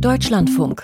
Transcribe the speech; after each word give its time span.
Deutschlandfunk. 0.00 0.82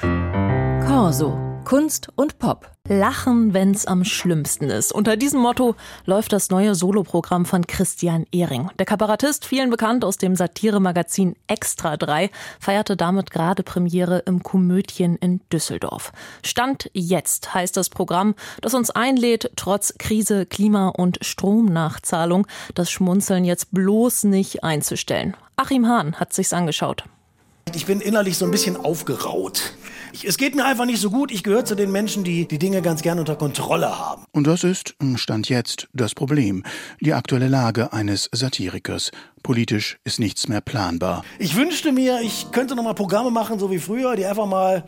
Corso. 0.87 1.37
Kunst 1.65 2.09
und 2.17 2.39
Pop. 2.39 2.71
Lachen, 2.89 3.53
wenn's 3.55 3.87
am 3.87 4.05
schlimmsten 4.05 4.71
ist. 4.71 4.91
Unter 4.91 5.17
diesem 5.17 5.41
Motto 5.41 5.77
läuft 6.07 6.33
das 6.33 6.51
neue 6.51 6.75
Soloprogramm 6.75 7.45
von 7.45 7.67
Christian 7.67 8.25
Ehring. 8.33 8.71
Der 8.79 8.87
Kabarettist, 8.87 9.45
vielen 9.45 9.71
bekannt 9.71 10.05
aus 10.05 10.17
dem 10.17 10.35
Satiremagazin 10.35 11.37
Extra 11.47 11.97
3, 11.97 12.31
feierte 12.59 12.97
damit 12.97 13.31
gerade 13.31 13.63
Premiere 13.63 14.21
im 14.21 14.43
Komödien 14.43 15.17
in 15.17 15.41
Düsseldorf. 15.53 16.13
Stand 16.43 16.91
jetzt 16.95 17.55
heißt 17.55 17.77
das 17.77 17.91
Programm, 17.91 18.35
das 18.63 18.75
uns 18.75 18.91
einlädt, 18.91 19.53
trotz 19.57 19.95
Krise, 19.99 20.47
Klima 20.47 20.89
und 20.89 21.19
Stromnachzahlung 21.21 22.47
das 22.75 22.91
Schmunzeln 22.91 23.45
jetzt 23.45 23.73
bloß 23.73 24.25
nicht 24.25 24.65
einzustellen. 24.65 25.37
Achim 25.57 25.87
Hahn 25.87 26.19
hat 26.19 26.33
sich's 26.33 26.53
angeschaut. 26.55 27.05
Ich 27.75 27.87
bin 27.87 28.01
innerlich 28.01 28.37
so 28.37 28.45
ein 28.45 28.51
bisschen 28.51 28.77
aufgeraut. 28.77 29.75
Ich, 30.13 30.27
es 30.27 30.37
geht 30.37 30.55
mir 30.55 30.65
einfach 30.67 30.85
nicht 30.85 31.01
so 31.01 31.11
gut. 31.11 31.31
Ich 31.31 31.43
gehöre 31.43 31.65
zu 31.65 31.75
den 31.75 31.91
Menschen, 31.91 32.23
die 32.23 32.47
die 32.47 32.59
Dinge 32.59 32.83
ganz 32.83 33.01
gern 33.03 33.19
unter 33.19 33.35
Kontrolle 33.37 33.99
haben. 33.99 34.25
Und 34.33 34.47
das 34.47 34.63
ist, 34.63 34.95
Stand 35.15 35.49
jetzt, 35.49 35.89
das 35.95 36.15
Problem. 36.15 36.65
Die 37.01 37.15
aktuelle 37.15 37.49
Lage 37.49 37.93
eines 37.93 38.29
Satirikers. 38.33 39.11
Politisch 39.43 39.99
ist 40.05 40.19
nichts 40.19 40.49
mehr 40.49 40.61
planbar. 40.61 41.25
Ich 41.39 41.57
wünschte 41.57 41.93
mir, 41.93 42.21
ich 42.21 42.51
könnte 42.53 42.77
noch 42.77 42.85
mal 42.85 42.95
Programme 42.95 43.31
machen, 43.31 43.59
so 43.59 43.71
wie 43.71 43.79
früher, 43.79 44.15
die 44.17 44.27
einfach 44.27 44.47
mal 44.47 44.85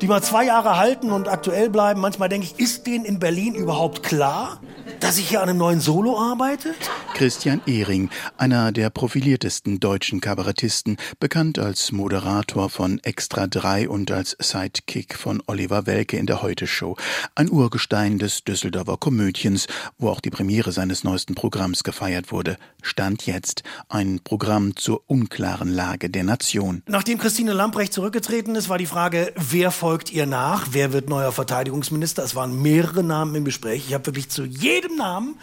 die 0.00 0.08
mal 0.08 0.22
zwei 0.22 0.44
Jahre 0.44 0.76
halten 0.76 1.10
und 1.10 1.28
aktuell 1.28 1.70
bleiben. 1.70 2.00
Manchmal 2.00 2.28
denke 2.28 2.46
ich, 2.46 2.58
ist 2.58 2.86
denen 2.86 3.04
in 3.04 3.18
Berlin 3.18 3.54
überhaupt 3.54 4.02
klar, 4.02 4.60
dass 5.04 5.18
ich 5.18 5.28
hier 5.28 5.42
an 5.42 5.50
einem 5.50 5.58
neuen 5.58 5.80
Solo 5.80 6.18
arbeite? 6.18 6.74
Christian 7.12 7.60
Ehring, 7.66 8.08
einer 8.38 8.72
der 8.72 8.88
profiliertesten 8.88 9.78
deutschen 9.78 10.22
Kabarettisten, 10.22 10.96
bekannt 11.20 11.58
als 11.58 11.92
Moderator 11.92 12.70
von 12.70 13.00
Extra 13.00 13.46
3 13.46 13.90
und 13.90 14.10
als 14.10 14.34
Sidekick 14.40 15.14
von 15.14 15.42
Oliver 15.46 15.84
Welke 15.84 16.16
in 16.16 16.24
der 16.24 16.40
Heute-Show. 16.40 16.96
Ein 17.34 17.50
Urgestein 17.50 18.18
des 18.18 18.44
Düsseldorfer 18.44 18.96
Komödiens, 18.96 19.66
wo 19.98 20.08
auch 20.08 20.22
die 20.22 20.30
Premiere 20.30 20.72
seines 20.72 21.04
neuesten 21.04 21.34
Programms 21.34 21.84
gefeiert 21.84 22.32
wurde. 22.32 22.56
Stand 22.80 23.26
jetzt 23.26 23.62
ein 23.90 24.20
Programm 24.24 24.74
zur 24.74 25.02
unklaren 25.06 25.68
Lage 25.68 26.08
der 26.08 26.24
Nation. 26.24 26.82
Nachdem 26.86 27.18
Christine 27.18 27.52
Lamprecht 27.52 27.92
zurückgetreten 27.92 28.54
ist, 28.54 28.70
war 28.70 28.78
die 28.78 28.86
Frage, 28.86 29.34
wer 29.36 29.70
folgt 29.70 30.10
ihr 30.10 30.24
nach? 30.24 30.68
Wer 30.70 30.94
wird 30.94 31.10
neuer 31.10 31.30
Verteidigungsminister? 31.30 32.24
Es 32.24 32.34
waren 32.34 32.62
mehrere 32.62 33.04
Namen 33.04 33.34
im 33.34 33.44
Gespräch. 33.44 33.84
Ich 33.86 33.92
habe 33.92 34.06
wirklich 34.06 34.30
zu 34.30 34.44
jedem 34.44 34.93
Namen, 34.96 35.38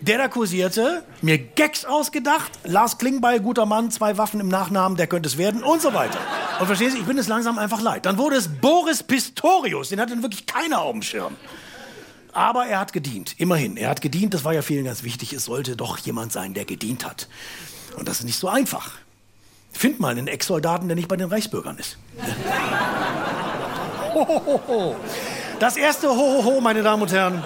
der 0.00 0.18
da 0.18 0.28
kursierte, 0.28 1.04
mir 1.22 1.38
Gags 1.38 1.84
ausgedacht. 1.84 2.50
Lars 2.64 2.98
Klingbeil, 2.98 3.40
guter 3.40 3.66
Mann, 3.66 3.90
zwei 3.90 4.18
Waffen 4.18 4.40
im 4.40 4.48
Nachnamen, 4.48 4.96
der 4.96 5.06
könnte 5.06 5.28
es 5.28 5.38
werden 5.38 5.62
und 5.62 5.82
so 5.82 5.94
weiter. 5.94 6.18
Und 6.60 6.66
verstehen 6.66 6.90
Sie, 6.90 6.98
ich 6.98 7.04
bin 7.04 7.18
es 7.18 7.28
langsam 7.28 7.58
einfach 7.58 7.80
leid. 7.80 8.06
Dann 8.06 8.18
wurde 8.18 8.36
es 8.36 8.48
Boris 8.48 9.02
Pistorius, 9.02 9.90
den 9.90 10.00
hatte 10.00 10.20
wirklich 10.22 10.46
keiner 10.46 10.80
auf 10.80 10.92
dem 10.92 11.02
Schirm. 11.02 11.36
Aber 12.32 12.66
er 12.66 12.80
hat 12.80 12.92
gedient, 12.92 13.34
immerhin. 13.38 13.76
Er 13.76 13.88
hat 13.88 14.02
gedient, 14.02 14.34
das 14.34 14.44
war 14.44 14.52
ja 14.52 14.62
vielen 14.62 14.84
ganz 14.84 15.02
wichtig. 15.02 15.32
Es 15.32 15.46
sollte 15.46 15.74
doch 15.74 15.96
jemand 15.98 16.32
sein, 16.32 16.52
der 16.52 16.66
gedient 16.66 17.06
hat. 17.06 17.28
Und 17.96 18.08
das 18.08 18.18
ist 18.18 18.24
nicht 18.24 18.38
so 18.38 18.48
einfach. 18.48 18.92
Find 19.72 20.00
mal 20.00 20.10
einen 20.10 20.28
Ex-Soldaten, 20.28 20.88
der 20.88 20.96
nicht 20.96 21.08
bei 21.08 21.16
den 21.16 21.28
Reichsbürgern 21.28 21.78
ist. 21.78 21.98
Das 25.58 25.78
erste 25.78 26.10
Hohoho, 26.10 26.60
meine 26.60 26.82
Damen 26.82 27.02
und 27.02 27.12
Herren, 27.12 27.42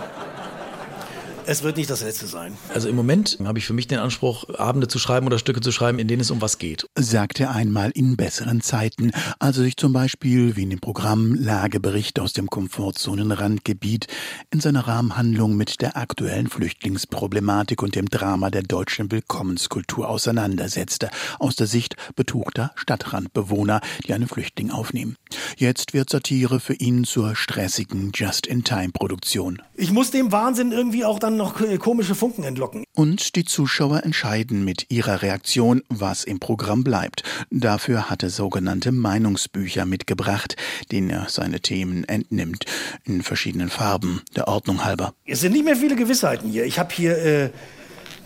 es 1.47 1.63
wird 1.63 1.77
nicht 1.77 1.91
das 1.91 2.03
letzte 2.03 2.27
sein. 2.27 2.57
Also 2.73 2.89
im 2.89 2.97
Moment 2.97 3.39
habe 3.45 3.59
ich 3.59 3.67
für 3.67 3.73
mich 3.73 3.87
den 3.87 3.99
Anspruch, 3.99 4.49
Abende 4.59 4.89
zu 4.89 4.99
schreiben 4.99 5.27
oder 5.27 5.39
Stücke 5.39 5.61
zu 5.61 5.73
schreiben, 5.73 5.99
in 5.99 6.09
denen 6.09 6.21
es 6.21 6.31
um 6.31 6.41
was 6.41 6.59
geht. 6.59 6.87
Sagt 6.97 7.41
er 7.41 7.51
einmal 7.51 7.91
in 7.91 8.17
besseren 8.17 8.61
Zeiten, 8.61 9.13
also 9.39 9.63
sich 9.63 9.77
zum 9.77 9.93
Beispiel 9.93 10.57
wie 10.57 10.63
in 10.63 10.71
dem 10.71 10.81
Programm 10.81 11.35
Lagebericht 11.35 12.21
aus 12.21 12.33
dem 12.33 12.49
Komfortzonenrandgebiet 12.49 14.07
in 14.51 14.61
seiner 14.61 14.87
Rahmenhandlung 14.87 15.57
mit 15.57 15.81
der 15.81 15.97
aktuellen 15.97 16.49
Flüchtlingsproblematik 16.49 17.83
und 17.83 17.95
dem 17.95 18.09
Drama 18.09 18.51
der 18.51 18.63
deutschen 18.63 19.11
Willkommenskultur 19.11 20.09
auseinandersetzte, 20.09 21.11
aus 21.39 21.57
der 21.57 21.67
Sicht 21.67 21.97
betuchter 22.17 22.73
Stadtrandbewohner, 22.77 23.81
die 24.07 24.15
einen 24.15 24.29
Flüchtling 24.29 24.71
aufnehmen. 24.71 25.17
Jetzt 25.57 25.95
wird 25.95 26.11
Satire 26.11 26.61
für 26.61 26.75
ihn 26.75 27.05
zur 27.05 27.37
stressigen 27.37 28.13
Just-in-Time-Produktion. 28.15 29.63
Ich 29.75 29.93
muss 29.93 30.11
dem 30.11 30.33
Wahnsinn 30.33 30.73
irgendwie 30.73 31.05
auch 31.05 31.19
dann 31.19 31.37
noch 31.37 31.61
komische 31.79 32.15
Funken 32.15 32.45
entlocken. 32.45 32.85
Und 32.95 33.37
die 33.37 33.45
Zuschauer 33.45 34.05
entscheiden 34.05 34.65
mit 34.65 34.91
ihrer 34.91 35.23
Reaktion, 35.23 35.83
was 35.89 36.25
im 36.25 36.41
Programm 36.41 36.85
bleibt. 36.85 37.23
Dafür 37.51 38.11
hat 38.11 38.23
er 38.23 38.31
sogenannte 38.31 38.93
Meinungsbücher 38.93 39.87
mitgebracht, 39.87 40.57
denen 40.93 41.11
er 41.11 41.27
seine 41.29 41.61
Themen 41.61 42.05
entnimmt, 42.05 42.65
in 43.05 43.23
verschiedenen 43.23 43.71
Farben, 43.71 44.23
der 44.37 44.49
Ordnung 44.49 44.85
halber. 44.85 45.15
Es 45.27 45.41
sind 45.41 45.53
nicht 45.53 45.65
mehr 45.65 45.77
viele 45.77 45.97
Gewissheiten 45.97 46.51
hier. 46.51 46.65
Ich 46.65 46.79
habe 46.79 46.93
hier, 46.93 47.19
äh, 47.19 47.51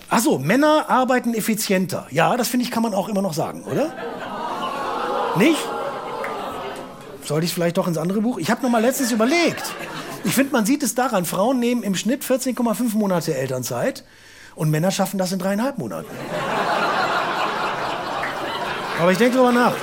achso, 0.09 0.39
Männer 0.39 0.87
arbeiten 0.89 1.35
effizienter. 1.35 2.07
Ja, 2.11 2.37
das 2.37 2.49
finde 2.49 2.65
ich, 2.65 2.71
kann 2.71 2.83
man 2.83 2.95
auch 2.95 3.09
immer 3.09 3.23
noch 3.23 3.35
sagen, 3.35 3.65
oder? 3.65 3.95
Nicht? 5.37 5.59
Sollte 7.25 7.47
ich 7.47 7.55
vielleicht 7.55 7.79
doch 7.79 7.89
ins 7.89 7.99
andere 7.99 8.21
Buch? 8.21 8.39
Ich 8.39 8.51
habe 8.51 8.63
noch 8.63 8.71
mal 8.71 8.83
letztens 8.83 9.11
überlegt. 9.11 9.63
Ich 10.25 10.35
finde, 10.35 10.53
man 10.53 10.67
sieht 10.67 10.83
es 10.83 10.95
daran, 10.95 11.25
Frauen 11.25 11.59
nehmen 11.59 11.83
im 11.83 11.95
Schnitt 11.95 12.23
14,5 12.23 12.97
Monate 12.97 13.35
Elternzeit 13.35 14.05
und 14.55 14.71
Männer 14.71 14.91
schaffen 14.91 15.19
das 15.19 15.33
in 15.33 15.39
dreieinhalb 15.39 15.79
Monaten. 15.79 16.09
Aber 19.01 19.11
ich 19.11 19.19
denke 19.19 19.37
drüber 19.37 19.53
nach. 19.53 19.75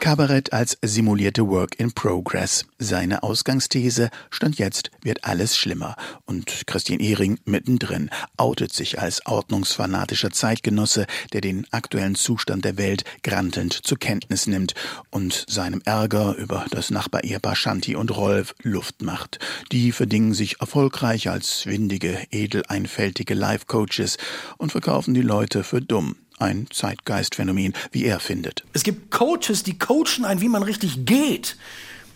Kabarett 0.00 0.52
als 0.52 0.78
simulierte 0.80 1.48
Work 1.48 1.78
in 1.80 1.92
Progress. 1.92 2.64
Seine 2.78 3.24
Ausgangsthese 3.24 4.10
stand 4.30 4.58
jetzt 4.58 4.90
wird 5.02 5.24
alles 5.24 5.56
schlimmer 5.56 5.96
und 6.24 6.66
Christian 6.66 7.00
Ehring 7.00 7.38
mittendrin 7.44 8.08
outet 8.36 8.72
sich 8.72 9.00
als 9.00 9.26
ordnungsfanatischer 9.26 10.30
Zeitgenosse, 10.30 11.06
der 11.32 11.40
den 11.40 11.66
aktuellen 11.72 12.14
Zustand 12.14 12.64
der 12.64 12.78
Welt 12.78 13.04
grantend 13.22 13.72
zur 13.72 13.98
Kenntnis 13.98 14.46
nimmt 14.46 14.74
und 15.10 15.44
seinem 15.48 15.82
Ärger 15.84 16.36
über 16.36 16.66
das 16.70 16.90
Nachbarehepaar 16.90 17.56
Shanti 17.56 17.96
und 17.96 18.16
Rolf 18.16 18.54
Luft 18.62 19.02
macht. 19.02 19.40
Die 19.72 19.90
verdingen 19.90 20.32
sich 20.32 20.60
erfolgreich 20.60 21.28
als 21.28 21.66
windige, 21.66 22.18
edel 22.30 22.62
einfältige 22.68 23.34
Life-Coaches 23.34 24.16
und 24.58 24.70
verkaufen 24.70 25.12
die 25.14 25.22
Leute 25.22 25.64
für 25.64 25.82
dumm 25.82 26.14
ein 26.38 26.66
Zeitgeistphänomen, 26.70 27.74
wie 27.92 28.04
er 28.04 28.20
findet. 28.20 28.64
Es 28.72 28.82
gibt 28.82 29.10
Coaches, 29.10 29.62
die 29.62 29.78
coachen 29.78 30.24
einen, 30.24 30.40
wie 30.40 30.48
man 30.48 30.62
richtig 30.62 31.04
geht. 31.04 31.56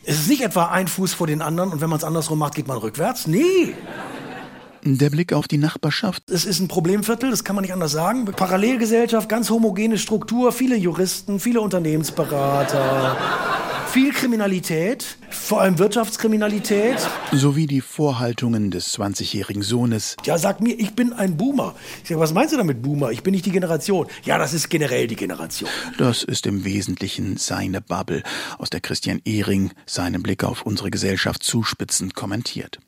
Es 0.04 0.20
ist 0.20 0.28
nicht 0.28 0.42
etwa 0.42 0.66
ein 0.66 0.88
Fuß 0.88 1.14
vor 1.14 1.26
den 1.26 1.42
anderen 1.42 1.70
und 1.70 1.80
wenn 1.80 1.90
man 1.90 1.98
es 1.98 2.04
andersrum 2.04 2.38
macht, 2.38 2.54
geht 2.54 2.66
man 2.66 2.78
rückwärts. 2.78 3.26
Nee. 3.26 3.74
Der 4.84 5.10
Blick 5.10 5.32
auf 5.32 5.46
die 5.46 5.58
Nachbarschaft. 5.58 6.28
Es 6.28 6.44
ist 6.44 6.58
ein 6.58 6.66
Problemviertel, 6.66 7.30
das 7.30 7.44
kann 7.44 7.54
man 7.54 7.62
nicht 7.62 7.72
anders 7.72 7.92
sagen. 7.92 8.24
Parallelgesellschaft, 8.24 9.28
ganz 9.28 9.48
homogene 9.48 9.96
Struktur, 9.96 10.50
viele 10.50 10.74
Juristen, 10.76 11.38
viele 11.38 11.60
Unternehmensberater 11.60 13.16
viel 13.92 14.12
Kriminalität, 14.12 15.18
vor 15.32 15.60
allem 15.60 15.78
Wirtschaftskriminalität. 15.78 16.96
Sowie 17.32 17.66
die 17.66 17.80
Vorhaltungen 17.80 18.70
des 18.70 18.96
20-jährigen 18.98 19.62
Sohnes. 19.62 20.16
Ja, 20.24 20.38
sag 20.38 20.60
mir, 20.60 20.78
ich 20.78 20.94
bin 20.94 21.12
ein 21.12 21.36
Boomer. 21.36 21.74
Ich 22.02 22.10
sag, 22.10 22.18
was 22.18 22.32
meinst 22.32 22.52
du 22.52 22.58
damit, 22.58 22.82
Boomer? 22.82 23.10
Ich 23.10 23.22
bin 23.22 23.32
nicht 23.32 23.46
die 23.46 23.52
Generation. 23.52 24.06
Ja, 24.24 24.38
das 24.38 24.52
ist 24.54 24.68
generell 24.68 25.06
die 25.06 25.16
Generation. 25.16 25.70
Das 25.98 26.22
ist 26.22 26.46
im 26.46 26.64
Wesentlichen 26.64 27.36
seine 27.36 27.80
Bubble, 27.80 28.22
aus 28.58 28.70
der 28.70 28.80
Christian 28.80 29.20
Ehring 29.24 29.72
seinen 29.86 30.22
Blick 30.22 30.44
auf 30.44 30.62
unsere 30.62 30.90
Gesellschaft 30.90 31.42
zuspitzend 31.42 32.14
kommentiert. 32.14 32.78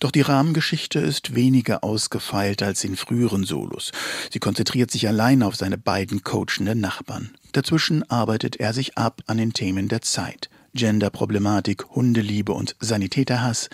Doch 0.00 0.10
die 0.10 0.20
Rahmengeschichte 0.20 0.98
ist 0.98 1.34
weniger 1.34 1.84
ausgefeilt 1.84 2.62
als 2.62 2.84
in 2.84 2.96
früheren 2.96 3.44
Solos. 3.44 3.92
Sie 4.30 4.38
konzentriert 4.38 4.90
sich 4.90 5.08
allein 5.08 5.42
auf 5.42 5.56
seine 5.56 5.78
beiden 5.78 6.22
coachenden 6.22 6.80
Nachbarn. 6.80 7.34
Dazwischen 7.52 8.08
arbeitet 8.10 8.56
er 8.56 8.72
sich 8.72 8.98
ab 8.98 9.22
an 9.26 9.38
den 9.38 9.52
Themen 9.52 9.88
der 9.88 10.02
Zeit. 10.02 10.50
Genderproblematik, 10.74 11.84
Hundeliebe 11.94 12.52
und 12.52 12.76
Sanitäterhass, 12.80 13.70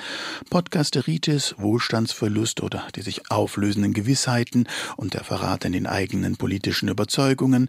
Podcasteritis, 0.51 1.55
Wohlstandsverlust 1.59 2.63
oder 2.63 2.87
die 2.95 3.03
sich 3.03 3.31
auflösenden 3.31 3.95
Gewissheiten 3.95 4.69
und 4.97 5.15
der 5.15 5.25
Verrat 5.25 5.65
in 5.65 5.73
den 5.73 5.87
eigenen 5.87 6.37
politischen 6.37 6.89
Überzeugungen, 6.89 7.69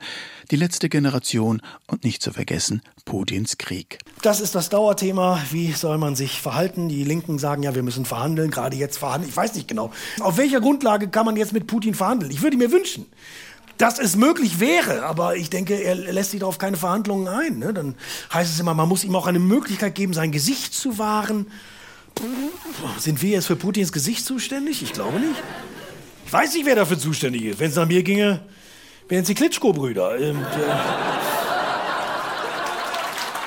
die 0.52 0.58
letzte 0.58 0.90
Generation 0.90 1.62
und 1.88 2.04
nicht 2.04 2.22
zu 2.22 2.32
vergessen 2.34 2.82
Putins 3.06 3.58
Krieg. 3.58 4.00
Das 4.22 4.42
ist 4.42 4.54
das 4.54 4.70
Dauerthema. 4.70 5.42
Wie 5.50 5.72
soll 5.72 5.98
man 5.98 6.16
sich 6.16 6.42
verhalten? 6.42 6.90
Die 6.90 7.04
Linken 7.04 7.40
sagen 7.40 7.64
ja, 7.64 7.74
wir 7.74 7.84
müssen 7.84 8.06
verhandeln, 8.06 8.52
gerade 8.52 8.76
jetzt 8.76 8.98
verhandeln. 8.98 9.30
Ich 9.30 9.38
weiß 9.38 9.56
nicht 9.56 9.68
genau. 9.68 9.92
Auf 10.20 10.38
welcher 10.38 10.62
Grundlage 10.62 11.08
kann 11.08 11.26
man 11.26 11.36
jetzt 11.38 11.54
mit 11.54 11.68
Putin 11.68 11.96
verhandeln? 11.96 12.32
Ich 12.32 12.42
würde 12.42 12.58
mir 12.58 12.72
wünschen, 12.72 13.06
dass 13.82 13.98
es 13.98 14.16
möglich 14.16 14.60
wäre, 14.60 15.04
aber 15.06 15.36
ich 15.36 15.50
denke, 15.50 15.74
er 15.74 15.96
lässt 15.96 16.32
sich 16.32 16.40
darauf 16.40 16.60
keine 16.60 16.78
Verhandlungen 16.78 17.28
ein. 17.28 17.58
Ne? 17.58 17.74
Dann 17.74 17.96
heißt 18.32 18.54
es 18.54 18.60
immer, 18.60 18.76
man 18.76 18.88
muss 18.88 19.04
ihm 19.04 19.16
auch 19.16 19.26
eine 19.26 19.40
Möglichkeit 19.40 19.96
geben, 19.96 20.14
sein 20.14 20.32
Gesicht 20.32 20.76
zu 20.76 21.00
wahren. 21.00 21.48
Sind 23.00 23.24
wir 23.24 23.32
jetzt 23.32 23.48
für 23.48 23.56
Putins 23.56 23.92
Gesicht 23.92 24.24
zuständig? 24.24 24.84
Ich 24.84 24.94
glaube 24.94 25.20
nicht. 25.20 25.42
Ich 26.28 26.32
weiß 26.32 26.54
nicht, 26.54 26.68
wer 26.68 26.76
dafür 26.76 27.00
zuständig 27.00 27.44
ist. 27.44 27.60
Wenn 27.60 27.72
es 27.72 27.76
nach 27.76 27.88
mir 27.88 28.04
ginge, 28.04 28.42
wären 29.10 29.22
es 29.24 29.28
die 29.28 29.34
Klitschko-Brüder. 29.34 30.12
Und, 30.12 30.42
äh 30.42 31.31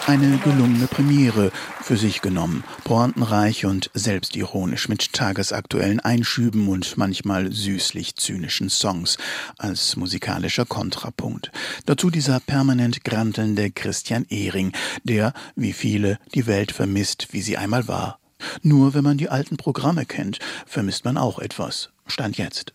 Eine 0.06 0.36
gelungene 0.36 0.86
Premiere 0.86 1.50
für 1.80 1.96
sich 1.96 2.20
genommen, 2.20 2.62
pointenreich 2.84 3.64
und 3.64 3.90
selbstironisch 3.94 4.90
mit 4.90 5.14
tagesaktuellen 5.14 5.98
Einschüben 5.98 6.68
und 6.68 6.98
manchmal 6.98 7.50
süßlich 7.50 8.14
zynischen 8.16 8.68
Songs 8.68 9.16
als 9.56 9.96
musikalischer 9.96 10.66
Kontrapunkt. 10.66 11.52
Dazu 11.86 12.10
dieser 12.10 12.38
permanent 12.40 13.02
grantelnde 13.02 13.70
Christian 13.70 14.26
Ehring, 14.28 14.72
der, 15.04 15.32
wie 15.56 15.72
viele, 15.72 16.18
die 16.34 16.46
Welt 16.46 16.72
vermisst, 16.72 17.28
wie 17.32 17.40
sie 17.40 17.56
einmal 17.56 17.88
war. 17.88 18.18
Nur 18.60 18.92
wenn 18.92 19.04
man 19.04 19.16
die 19.16 19.30
alten 19.30 19.56
Programme 19.56 20.04
kennt, 20.04 20.38
vermisst 20.66 21.06
man 21.06 21.16
auch 21.16 21.38
etwas. 21.38 21.88
Stand 22.06 22.36
jetzt. 22.36 22.74